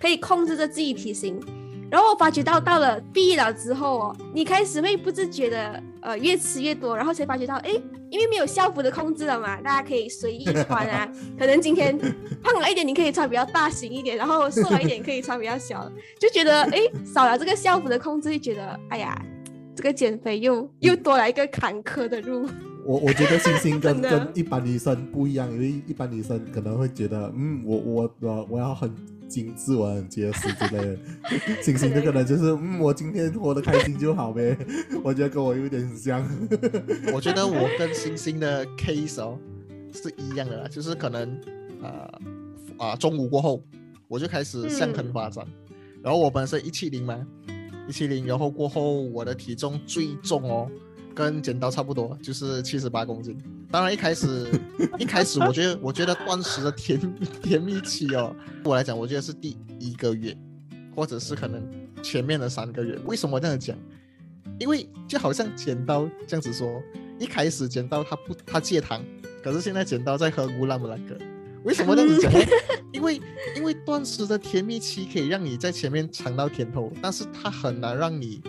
[0.00, 1.40] 可以控制着自己体型。
[1.88, 7.70] 然后我发觉到到了毕业了之后哦，你开始会不自觉的呃越吃越多，然后才发觉到哎，
[8.10, 11.10] 因为没有校服的控制了嘛，大家可以随意穿啊。
[11.36, 11.98] 可能今天
[12.40, 15.90] 胖了一点，你可以穿比较大型一点，然后瘦了一点可以穿比较小，
[16.20, 19.20] 就觉得哎少了这个校服的控制，就觉得哎呀，
[19.74, 22.48] 这个减肥又又多了一个坎坷的路。
[22.86, 28.88] 我我觉得星星跟 跟一般女生不一样，因为一般女生可能会觉得，嗯，我我我我要很
[29.28, 30.98] 精致，我很结实之类的。
[31.62, 34.56] 星星这个人就是，嗯，我今天活得开心就好呗。
[35.02, 36.26] 我觉得跟我有点像。
[37.12, 39.38] 我觉得我跟星星的 case 哦
[39.92, 41.40] 是一样的啦，就是可能
[41.82, 42.10] 啊
[42.78, 43.62] 啊、中午过后
[44.08, 45.46] 我就开始向横发展，
[46.02, 47.26] 然后我本身一七零嘛，
[47.88, 50.70] 一七零，然后过后我的体重最重哦，
[51.16, 53.34] 跟剪刀差不多，就是七十八公斤。
[53.70, 54.46] 当然一开始
[55.00, 57.00] 一开始我觉得我觉得断食的甜
[57.42, 60.36] 甜蜜期哦，对我来讲我觉得是第一个月，
[60.94, 61.66] 或者是可能
[62.02, 62.98] 前面的三个月。
[63.06, 63.74] 为什么这样讲？
[64.58, 66.82] 因为就好像剪刀这样子说，
[67.18, 69.02] 一开始剪刀他不他戒糖，
[69.42, 71.16] 可是现在剪刀在喝乌拉姆兰格。
[71.64, 72.38] 为什么这样子讲呢？
[72.92, 73.20] 因为
[73.56, 78.40] 因为断食的甜蜜期可以让你在前面尝到甜头，但是它很难让你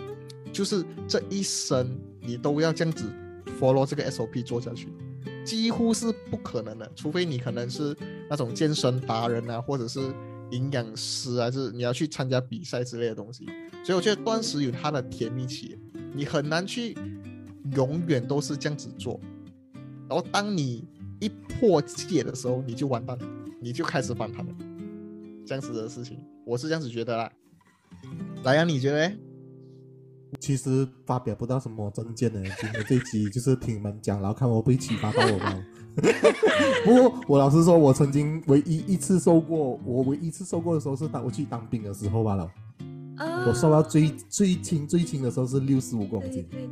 [0.52, 1.98] 就是这一生
[2.28, 3.10] 你都要这样子
[3.58, 4.92] follow 这个 SOP 做下去，
[5.46, 7.96] 几乎是不可能的，除非你可能是
[8.28, 9.98] 那种健身达人啊，或者是
[10.50, 13.46] 营养师啊，就是你要去参加比赛之类的东西。
[13.82, 15.78] 所以我觉得断食有它的甜蜜期，
[16.12, 16.94] 你很难去
[17.74, 19.18] 永远都是这样子做，
[20.06, 20.86] 然后当你
[21.20, 23.24] 一破戒的时候，你就完蛋了，
[23.58, 24.54] 你就开始反弹了，
[25.46, 27.32] 这样子的事情，我是这样子觉得啦。
[28.44, 29.10] 莱阳，你觉得？
[30.40, 35.64] 其实发表不到什么证件的，今天这一集就是听你们讲，然后看我被启发到我吗？
[36.84, 42.48] 不过我老实说，我曾经唯一一次瘦过，我唯一一次瘦过的时候是当我去当兵的时候罢了。
[43.46, 46.46] 我瘦到最最轻最轻的时候是六十五公斤。
[46.50, 46.68] 对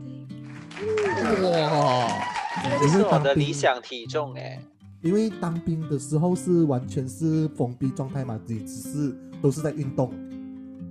[1.34, 2.08] 对对，哇！
[2.80, 4.62] 这是我的理想体重哎。
[5.02, 10.12] 因为当兵的时候是完全是封闭状态嘛，你只是都是在运动，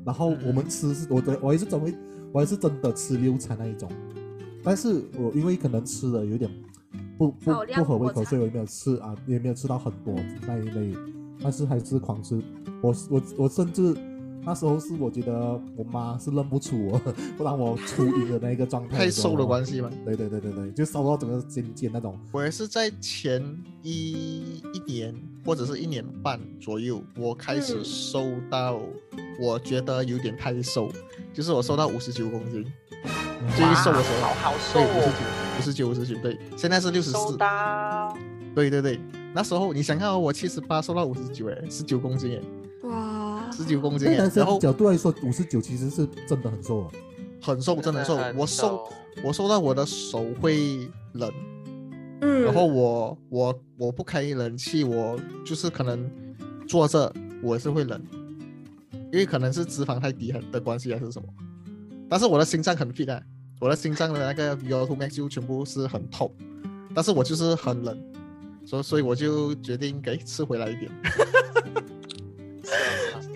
[0.06, 1.94] 然后我们吃是，我的我也是准备，
[2.32, 3.90] 我还是真的吃六餐那一种，
[4.64, 6.50] 但是我因为可能吃的有点
[7.18, 10.94] 不不不合胃口，所以我也没有吃啊，也没有吃到很多那一类，
[11.42, 12.42] 但是还是狂吃，
[12.82, 13.96] 我我我甚至。
[14.48, 17.02] 那时候是我觉得我妈是认不出我，
[17.36, 18.96] 不然我出营的那个状态。
[19.00, 19.90] 太瘦的关系吗？
[20.06, 22.16] 对对对对对，就瘦到整个尖尖那种。
[22.32, 23.44] 我也是在前
[23.82, 28.80] 一一年或者是一年半左右，我开始瘦到
[29.42, 30.92] 我觉得有点太瘦，
[31.36, 32.66] 就是我瘦到五十九公斤，
[33.58, 34.22] 最瘦的时候。
[34.22, 35.12] 好好瘦哦。
[35.60, 37.38] 五十九，五十九，五十九，对，现在是六十四。
[38.56, 38.98] 对对对，
[39.34, 42.88] 那时候你想看我七十八瘦到五十九，哎，十九公斤，哎。
[42.88, 43.52] 哇。
[43.52, 46.92] 十九公斤，然后角度来说，五十九其实是真的很瘦了，
[47.42, 48.18] 很瘦，真的瘦。
[48.36, 48.90] 我瘦，
[49.22, 51.32] 我瘦到我的手会冷，
[52.22, 56.10] 嗯，然后我我我不开冷气，我就是可能
[56.68, 58.02] 坐着我是会冷，
[59.12, 61.28] 因为可能是脂肪太低很的关系还是什么。
[62.10, 63.22] 但是我的心脏很 fit 啊，
[63.60, 66.34] 我的心脏的那个 VO2 max 就全部是很透，
[66.94, 67.98] 但是我就是很冷，
[68.66, 70.92] 所所以我就决定给吃回来一点。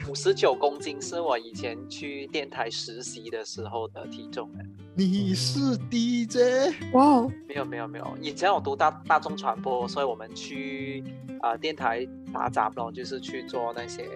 [0.09, 4.65] 五十九公斤是我以前去电台实习的时候的体重哎。
[4.95, 7.27] 你是 DJ 哇？
[7.47, 11.03] 没有没有没有，以前我读大大众传播，所以我们去
[11.41, 14.09] 啊电台打杂咯，就是去做那些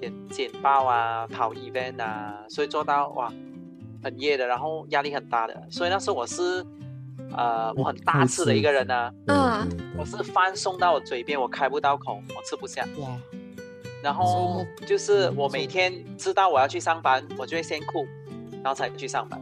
[0.00, 3.30] 简简报啊、跑 event 啊，所以做到哇
[4.02, 5.62] 很夜的，然后压力很大的。
[5.70, 6.64] 所以那时候我是
[7.36, 12.82] 呃我很大吃的一个人呢，嗯，我是饭送到我嘴边，我开不到口，我吃不下。
[12.98, 13.08] 哇。
[14.02, 18.06] 然后就是我每天知道我要去上班，我就会先哭，
[18.62, 19.38] 然后才去上班。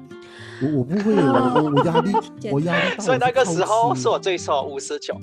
[0.60, 2.12] 我我不会，我我压力
[2.50, 2.90] 我压力。
[3.00, 5.14] 所以那个时候是我最瘦五十九，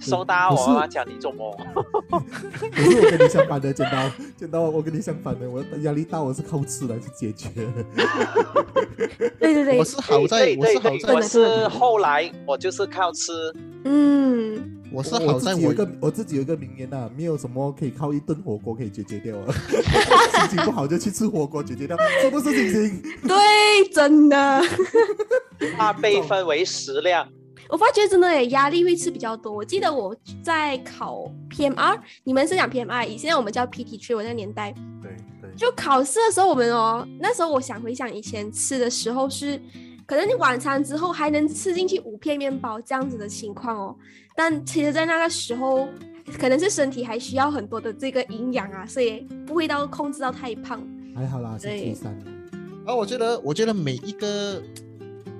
[0.00, 1.56] 瘦到我讲你做么？
[2.72, 7.50] 可是我跟你相反的，剪刀剪刀，我跟你相反的，我压力大，我是靠吃来去解决。
[9.38, 13.32] 对对对，我是好在，我是好在，我是后来我就是靠吃，
[13.84, 14.74] 嗯。
[14.90, 19.44] 我是好在我一个我自己有一个名言呐，没有什么可以靠一顿火锅可以解决掉啊。
[20.48, 23.02] 心情不好就去吃火锅解决掉，是不是星星？
[23.28, 23.36] 对，
[23.92, 24.62] 真的。
[25.76, 27.28] 它被分为食量。
[27.68, 29.52] 我发觉真的诶，压力会吃比较多。
[29.52, 34.72] 我记得我在考 PMR，你们是讲 PMR，现在我们叫 PT，我那个年代。
[35.02, 35.50] 对对。
[35.56, 39.60] 就考试的时候，我们哦，那时候我想回想以前吃的时候是。
[40.06, 43.96] 可能你晚餐之后还能吃进去五片面包这样子的情况哦，
[44.34, 45.86] 但其实，在那个时候，
[46.38, 50.82] 可能是身体还需要很多的这个营养啊，所以不会到控制到太胖。
[51.14, 52.18] 还好啦，星期三。
[52.86, 54.62] 啊，我觉得，我觉得每一个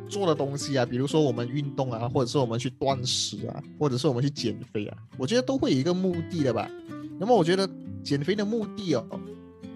[0.09, 6.71] 做的东西啊，比如说我们运动啊，或者是我们去断食啊，或者是我们去减肥啊，我觉得都会有一个目的的吧。
[7.21, 7.69] 那么，我觉得
[8.03, 9.07] 减肥的目的哦，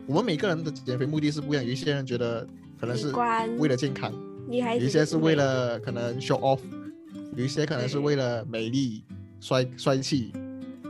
[0.07, 1.64] 我们每个人的减肥目的是不一样。
[1.64, 2.47] 有一些人觉得
[2.80, 3.12] 可能是
[3.59, 4.12] 为了健康。
[4.49, 6.59] 有一些是为了可能 show off，
[7.37, 9.03] 有一些可能是为了美丽、
[9.41, 10.33] 帅帅气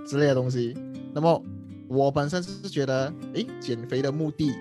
[0.07, 0.75] 之类的东西。
[1.13, 1.43] 那么
[1.87, 4.53] 我本身是觉得，哎，减肥的目的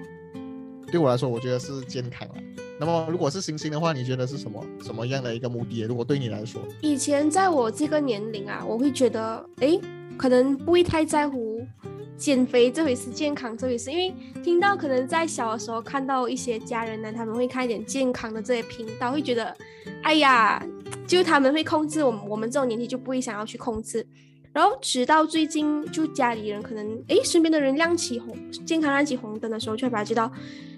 [0.91, 2.35] 对我来说，我觉得是健康了。
[2.81, 5.81] 那么如果是星星的话，你觉得是什么什么样的一个目的？
[5.81, 9.79] 如果对你来说，以前在我这个年龄啊，我会觉得，哎，
[10.17, 11.61] 可能不会太在乎。
[12.17, 14.11] 减肥这回事，健康这回事，因为
[14.43, 19.55] 听到可能在小的时候看到一些家人呢，他们会看一点健康的这些频道，会觉得，
[20.01, 20.63] 哎呀，
[21.05, 24.03] 就他们会控制我们，我们这种年纪就不会想要去控制。
[24.51, 30.31] 然后直到最近，就家里人可能，哎，身边的人亮起红健康亮起红灯的时候，才把知道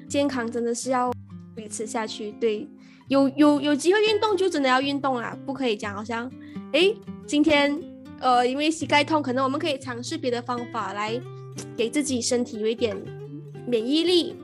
[0.10, 1.12] 健康真的是要
[1.56, 2.32] 维持下去。
[2.40, 2.68] 对，
[3.08, 6.32] 有有有机会运动就真的要运动啦，不可以讲好像，
[6.72, 6.94] 哎，
[7.26, 7.80] 今天
[8.20, 11.20] 呃因为膝盖痛，可能我们可以尝试别的方法来
[11.76, 12.96] 给自己身体有一点
[13.68, 14.36] 免疫力。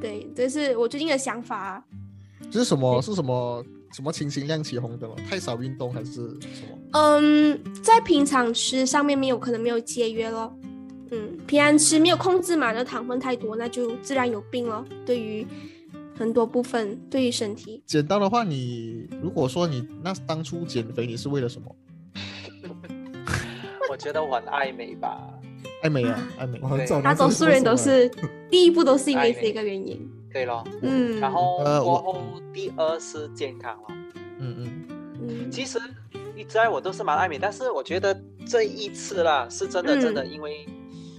[0.00, 1.82] 对，这是我最近的想法。
[2.50, 3.00] 这是什么？
[3.00, 3.64] 是什么？
[3.92, 5.16] 什么情形亮起红灯了？
[5.28, 6.78] 太少运动还是什么？
[6.92, 10.50] 嗯，在平常吃上面没有可能没有节约咯。
[11.10, 14.82] 嗯，平常吃没有控制嘛，那糖分太多，那就自然有病了。
[15.04, 15.46] 对于
[16.16, 17.82] 很多部分，对于身体。
[17.86, 21.74] 减到的话，你如果说你那当初减肥，你是为了什么？
[23.90, 25.18] 我觉得我很爱美吧。
[25.82, 26.60] 爱美啊，爱美。
[27.02, 28.08] 大多数人都是
[28.50, 30.08] 第一步都是因为这个原因。
[30.32, 32.22] 对咯，嗯，然后过后
[32.54, 33.88] 第二是健康了，
[34.38, 34.88] 嗯嗯
[35.20, 35.78] 嗯，其实
[36.34, 40.66] 一直来我都是蛮爱美，但是我觉得这一次啦，是真的真的因为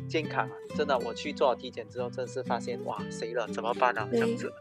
[0.09, 4.09] 健康啊，真的我去做体检之后，真是发现哇，谁了怎么办啊？
[4.11, 4.51] 这样子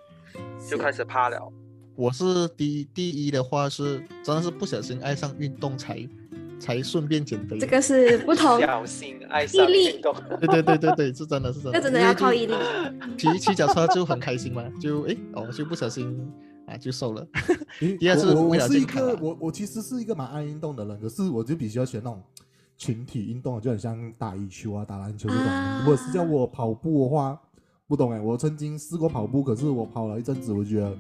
[0.68, 1.53] 就开始怕了。
[1.95, 6.09] 我是第一第一的话是真的是不小心爱上运动才。
[6.61, 8.61] 才顺便减肥，这个是不同。
[8.61, 10.14] 小心爱上运动。
[10.39, 11.76] 对对对对对，是真的是真的。
[11.76, 12.55] 那真的要靠毅力。
[13.18, 16.33] 骑骑脚车就很开心嘛，就哎哦，就不小心
[16.68, 17.26] 啊就瘦了。
[17.99, 19.18] 第二次我是一个。
[19.20, 22.22] 我我其实是一个蛮爱运动的人，可是我就比较喜欢那种
[22.76, 25.45] 群体运动，就很像打羽球啊、打篮球这种。
[25.80, 27.37] 如果是叫我跑步的话，
[27.87, 28.20] 不懂哎。
[28.20, 30.97] 我曾经试过跑步，可是我跑了一阵子，我觉得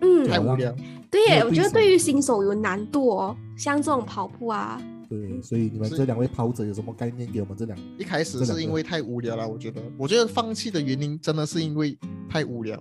[0.00, 0.74] 嗯太无聊。
[1.10, 4.80] 对耶，我觉得对于新手有难度哦，像这种跑步啊。
[5.08, 7.78] 对，所以你们这两位跑者有什么概念给我们这两？
[7.96, 11.96] 一开始是因为太无聊了，我觉得，我觉得放弃的原因真的是因为
[12.28, 12.76] 太无聊，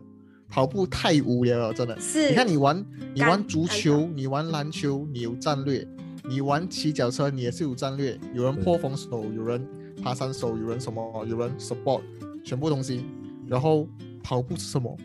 [0.50, 1.96] 跑步太无聊了，真的。
[2.00, 2.30] 是。
[2.30, 2.84] 你看你玩，
[3.14, 5.86] 你玩足球，你玩篮球，你有战略；
[6.28, 8.20] 你玩骑脚车，你也是有战略。
[8.34, 9.64] 有人破风手，有人
[10.02, 12.02] 爬山手，有人什么，有人 support，
[12.44, 13.06] 全部东西。
[13.48, 13.88] 然后
[14.24, 14.98] 跑步是什么？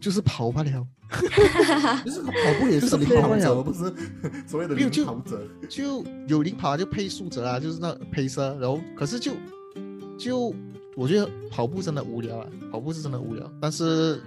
[0.00, 0.86] 就是跑罢了。
[2.04, 3.90] 就是跑步也是领跑者，不是
[4.46, 5.42] 所谓的领跑者。
[5.66, 8.54] 就有领跑就配速者啊，就是那配色。
[8.60, 9.32] 然后可是就
[10.18, 10.54] 就
[10.94, 13.50] 我觉得跑步真的无聊啊，跑步是真的无聊。
[13.58, 14.20] 但是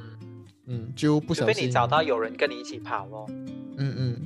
[0.66, 1.54] 嗯，就不小心。
[1.54, 3.28] 被你找到有人跟你一起跑咯。
[3.78, 4.22] 嗯嗯，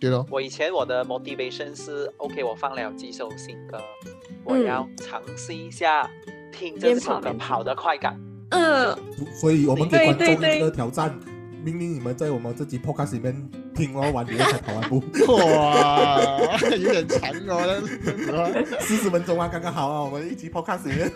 [0.00, 0.26] 对咯。
[0.30, 3.80] 我以前我的 motivation 是 OK，我放了几首新歌，
[4.44, 6.10] 我要尝试一下
[6.50, 8.18] 听这首歌跑的快感。
[8.18, 8.29] 嗯。
[9.34, 11.18] 所以我们给观众一个挑战。
[11.62, 13.36] 明明你们在我们这集 podcast 里面
[13.74, 15.02] 听完完，你才跑完步，
[15.36, 21.12] 哇，有点长哦，四十分钟啊，刚刚好啊，我们一集 podcast 里面。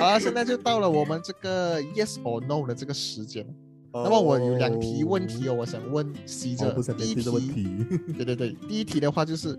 [0.00, 3.46] 好，现在就到了我们这个 yes or no 的这个时间。
[3.92, 6.72] 那么我有两题问题哦，我想问 C 者。
[6.98, 7.68] 第一题，
[8.16, 9.56] 对对对，第一题的话就是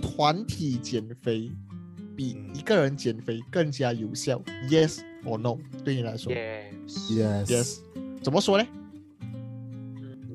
[0.00, 1.52] 团体减肥
[2.16, 4.40] 比一个人减肥更加有效
[4.70, 5.58] ，yes or no？
[5.84, 7.78] 对你来说，yes，yes。
[8.22, 8.66] 怎么说呢？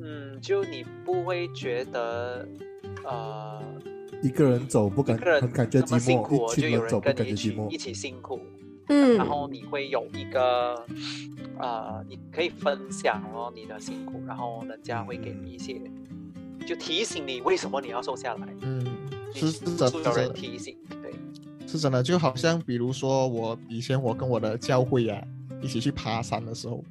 [0.01, 2.47] 嗯，就你不会觉得，
[3.03, 3.61] 呃，
[4.21, 8.39] 一个人走不感很感觉寂寞，就有人跟你一起一起辛苦，
[8.87, 10.85] 嗯，然后你会有一个，
[11.59, 15.79] 呃，你可以分享哦你的辛苦，然后人家会给你一些，
[16.65, 18.83] 就提醒你为什么你要瘦下来，嗯，
[19.33, 20.94] 是是真的，有人提醒，对，
[21.75, 25.21] 是真的，就好像比如说我以前我跟我的教会啊
[25.61, 26.83] 一起去爬山的时候。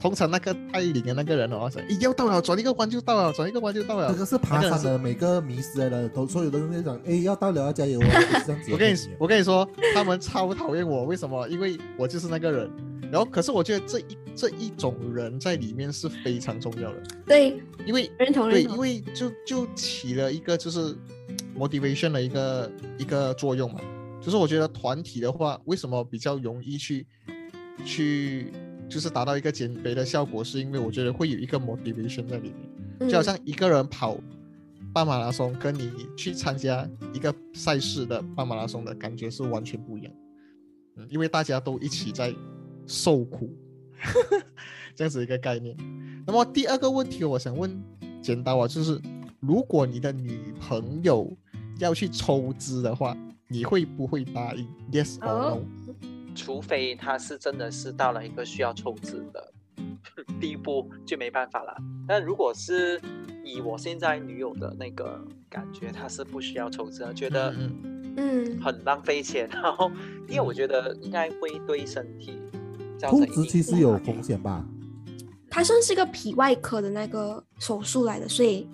[0.00, 8.08] 通常那个带领的那个人哦，说：“哎，要到了，转一个弯就到了，转一个弯就到了。”这个是爬山的每个迷失的，都所有的人都讲：“哎，要到了，要加油啊，
[8.44, 9.64] 这样子。”我跟你，我跟你说，
[9.94, 11.46] 他们超讨厌我，为什么？
[11.48, 12.68] 因为我就是那个人。
[13.12, 17.02] 然后，可是我觉得这一这一种人在里面是非常重要的。
[17.24, 20.96] 对，因为认同对，因为就就起了一个就是
[21.56, 23.80] motivation 的一个一个作用嘛。
[24.22, 27.06] 就是我觉得团体的话，为什么比较容易去
[27.84, 28.52] 去。
[28.88, 32.52] 就是达到一个减肥的效果，是因为我觉得会有一个 motivation 在里
[32.98, 34.18] 面，就好像一个人跑
[34.92, 40.12] 半马拉松，跟你去参加一个赛事的半马拉松的感觉是完全不一样。
[40.96, 42.34] 嗯，因为大家都一起在
[42.86, 43.48] 受苦，
[44.94, 45.74] 这样子一个概念。
[46.26, 47.82] 那么第二个问题，我想问
[48.20, 49.00] 剪刀啊，就是
[49.40, 51.34] 如果你的女朋友
[51.78, 53.16] 要去抽脂的话，
[53.52, 55.58] 你会不会答应？Yes or no？
[56.34, 59.52] 除非他是真的是到了一个需要抽脂的
[60.40, 61.76] 第一步就没办法了。
[62.08, 62.98] 但如果是
[63.44, 69.46] 以我现在女友的那个感觉，她是不需要抽脂的，觉得嗯嗯，很浪费钱。
[69.52, 69.90] 然后，
[70.26, 72.38] 因为我觉得应该会对身体
[72.98, 74.64] 造抽脂其实有风险吧？
[75.50, 78.66] 它算是一个皮外科的那个手术来的，所以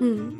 [0.00, 0.30] 嗯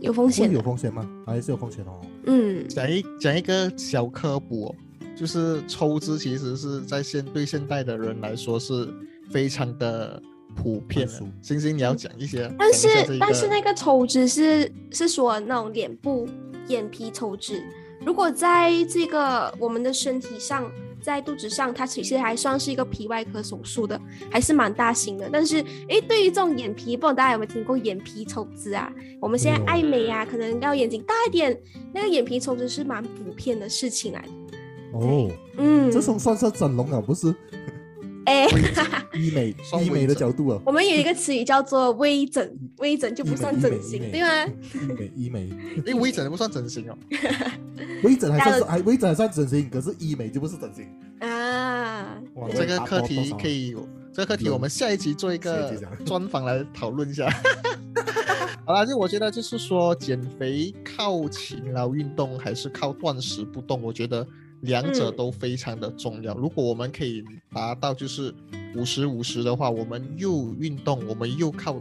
[0.00, 1.08] 有风险有，风险吗？
[1.24, 1.98] 还是有风险哦。
[2.26, 4.74] 嗯讲一讲一个小科普、哦，
[5.16, 8.88] 就是抽脂其实是在现对现代的人来说是
[9.30, 10.22] 非常的
[10.54, 11.22] 普遍的。
[11.42, 16.28] 星星，你要讲一些，但是但是那个抽脂是是说那种脸部
[16.68, 17.62] 眼皮抽脂，
[18.04, 20.70] 如果在这个我们的身体上，
[21.04, 24.00] 在肚子上，它其实还算是一个皮外科手术的，
[24.30, 25.28] 还是蛮大型的。
[25.30, 28.90] 但是诶，对于这种眼皮，不知道大家有没有听过眼皮抽脂啊？
[29.20, 31.54] 我们现在爱美啊，可能要眼睛大一点，
[31.92, 34.98] 那个眼皮抽脂是蛮普遍的事情来的。
[34.98, 37.34] 哦，嗯，这种算是整容了，不是
[38.26, 38.46] 哎，
[39.14, 40.60] 医美算医美的角度啊。
[40.64, 42.48] 我们有一个词语叫做微整，
[42.78, 44.46] 微整就不算整形，对吗？？
[44.74, 45.50] 医美医美
[45.86, 46.96] 哎，微整不算整形哦。
[48.02, 50.86] 微整还算是还微整还算整形，可是医美就不是整形。
[51.20, 53.74] 啊，哇这个课题可以，
[54.12, 57.28] 这个课题我们下一集做一个 专访来讨论一下。
[58.66, 64.26] 好啦，就我觉得就是说，减肥靠勤劳运动还是靠断食不动，我觉得
[64.64, 66.34] 两者嗯都非常的重要。
[66.36, 68.34] 如果我们可以达到就是
[68.76, 71.76] 五十五十的话，我们又运动，我们又靠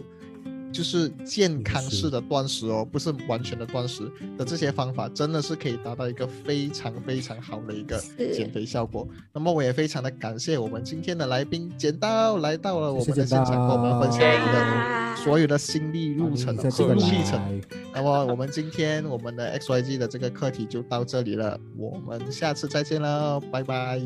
[0.73, 7.97] 就是健康式的断食哦，不是完全的断食的这些方法，真的是可以达到一个非常非常好的一个
[8.33, 9.07] 减肥效果。
[9.31, 17.61] 那么我也非常的感谢我们今天的来宾剪刀来到了我们的现场，跟我们分享你的啊所有的心历路程下次再历程。
[17.93, 24.01] 那么我们今天我们的 XYG 的这个课题就到这里了，我们下次再见喽，拜拜。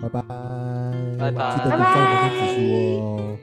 [0.00, 0.22] 拜拜，
[1.18, 3.38] 拜拜记得点赞我们的指数哦。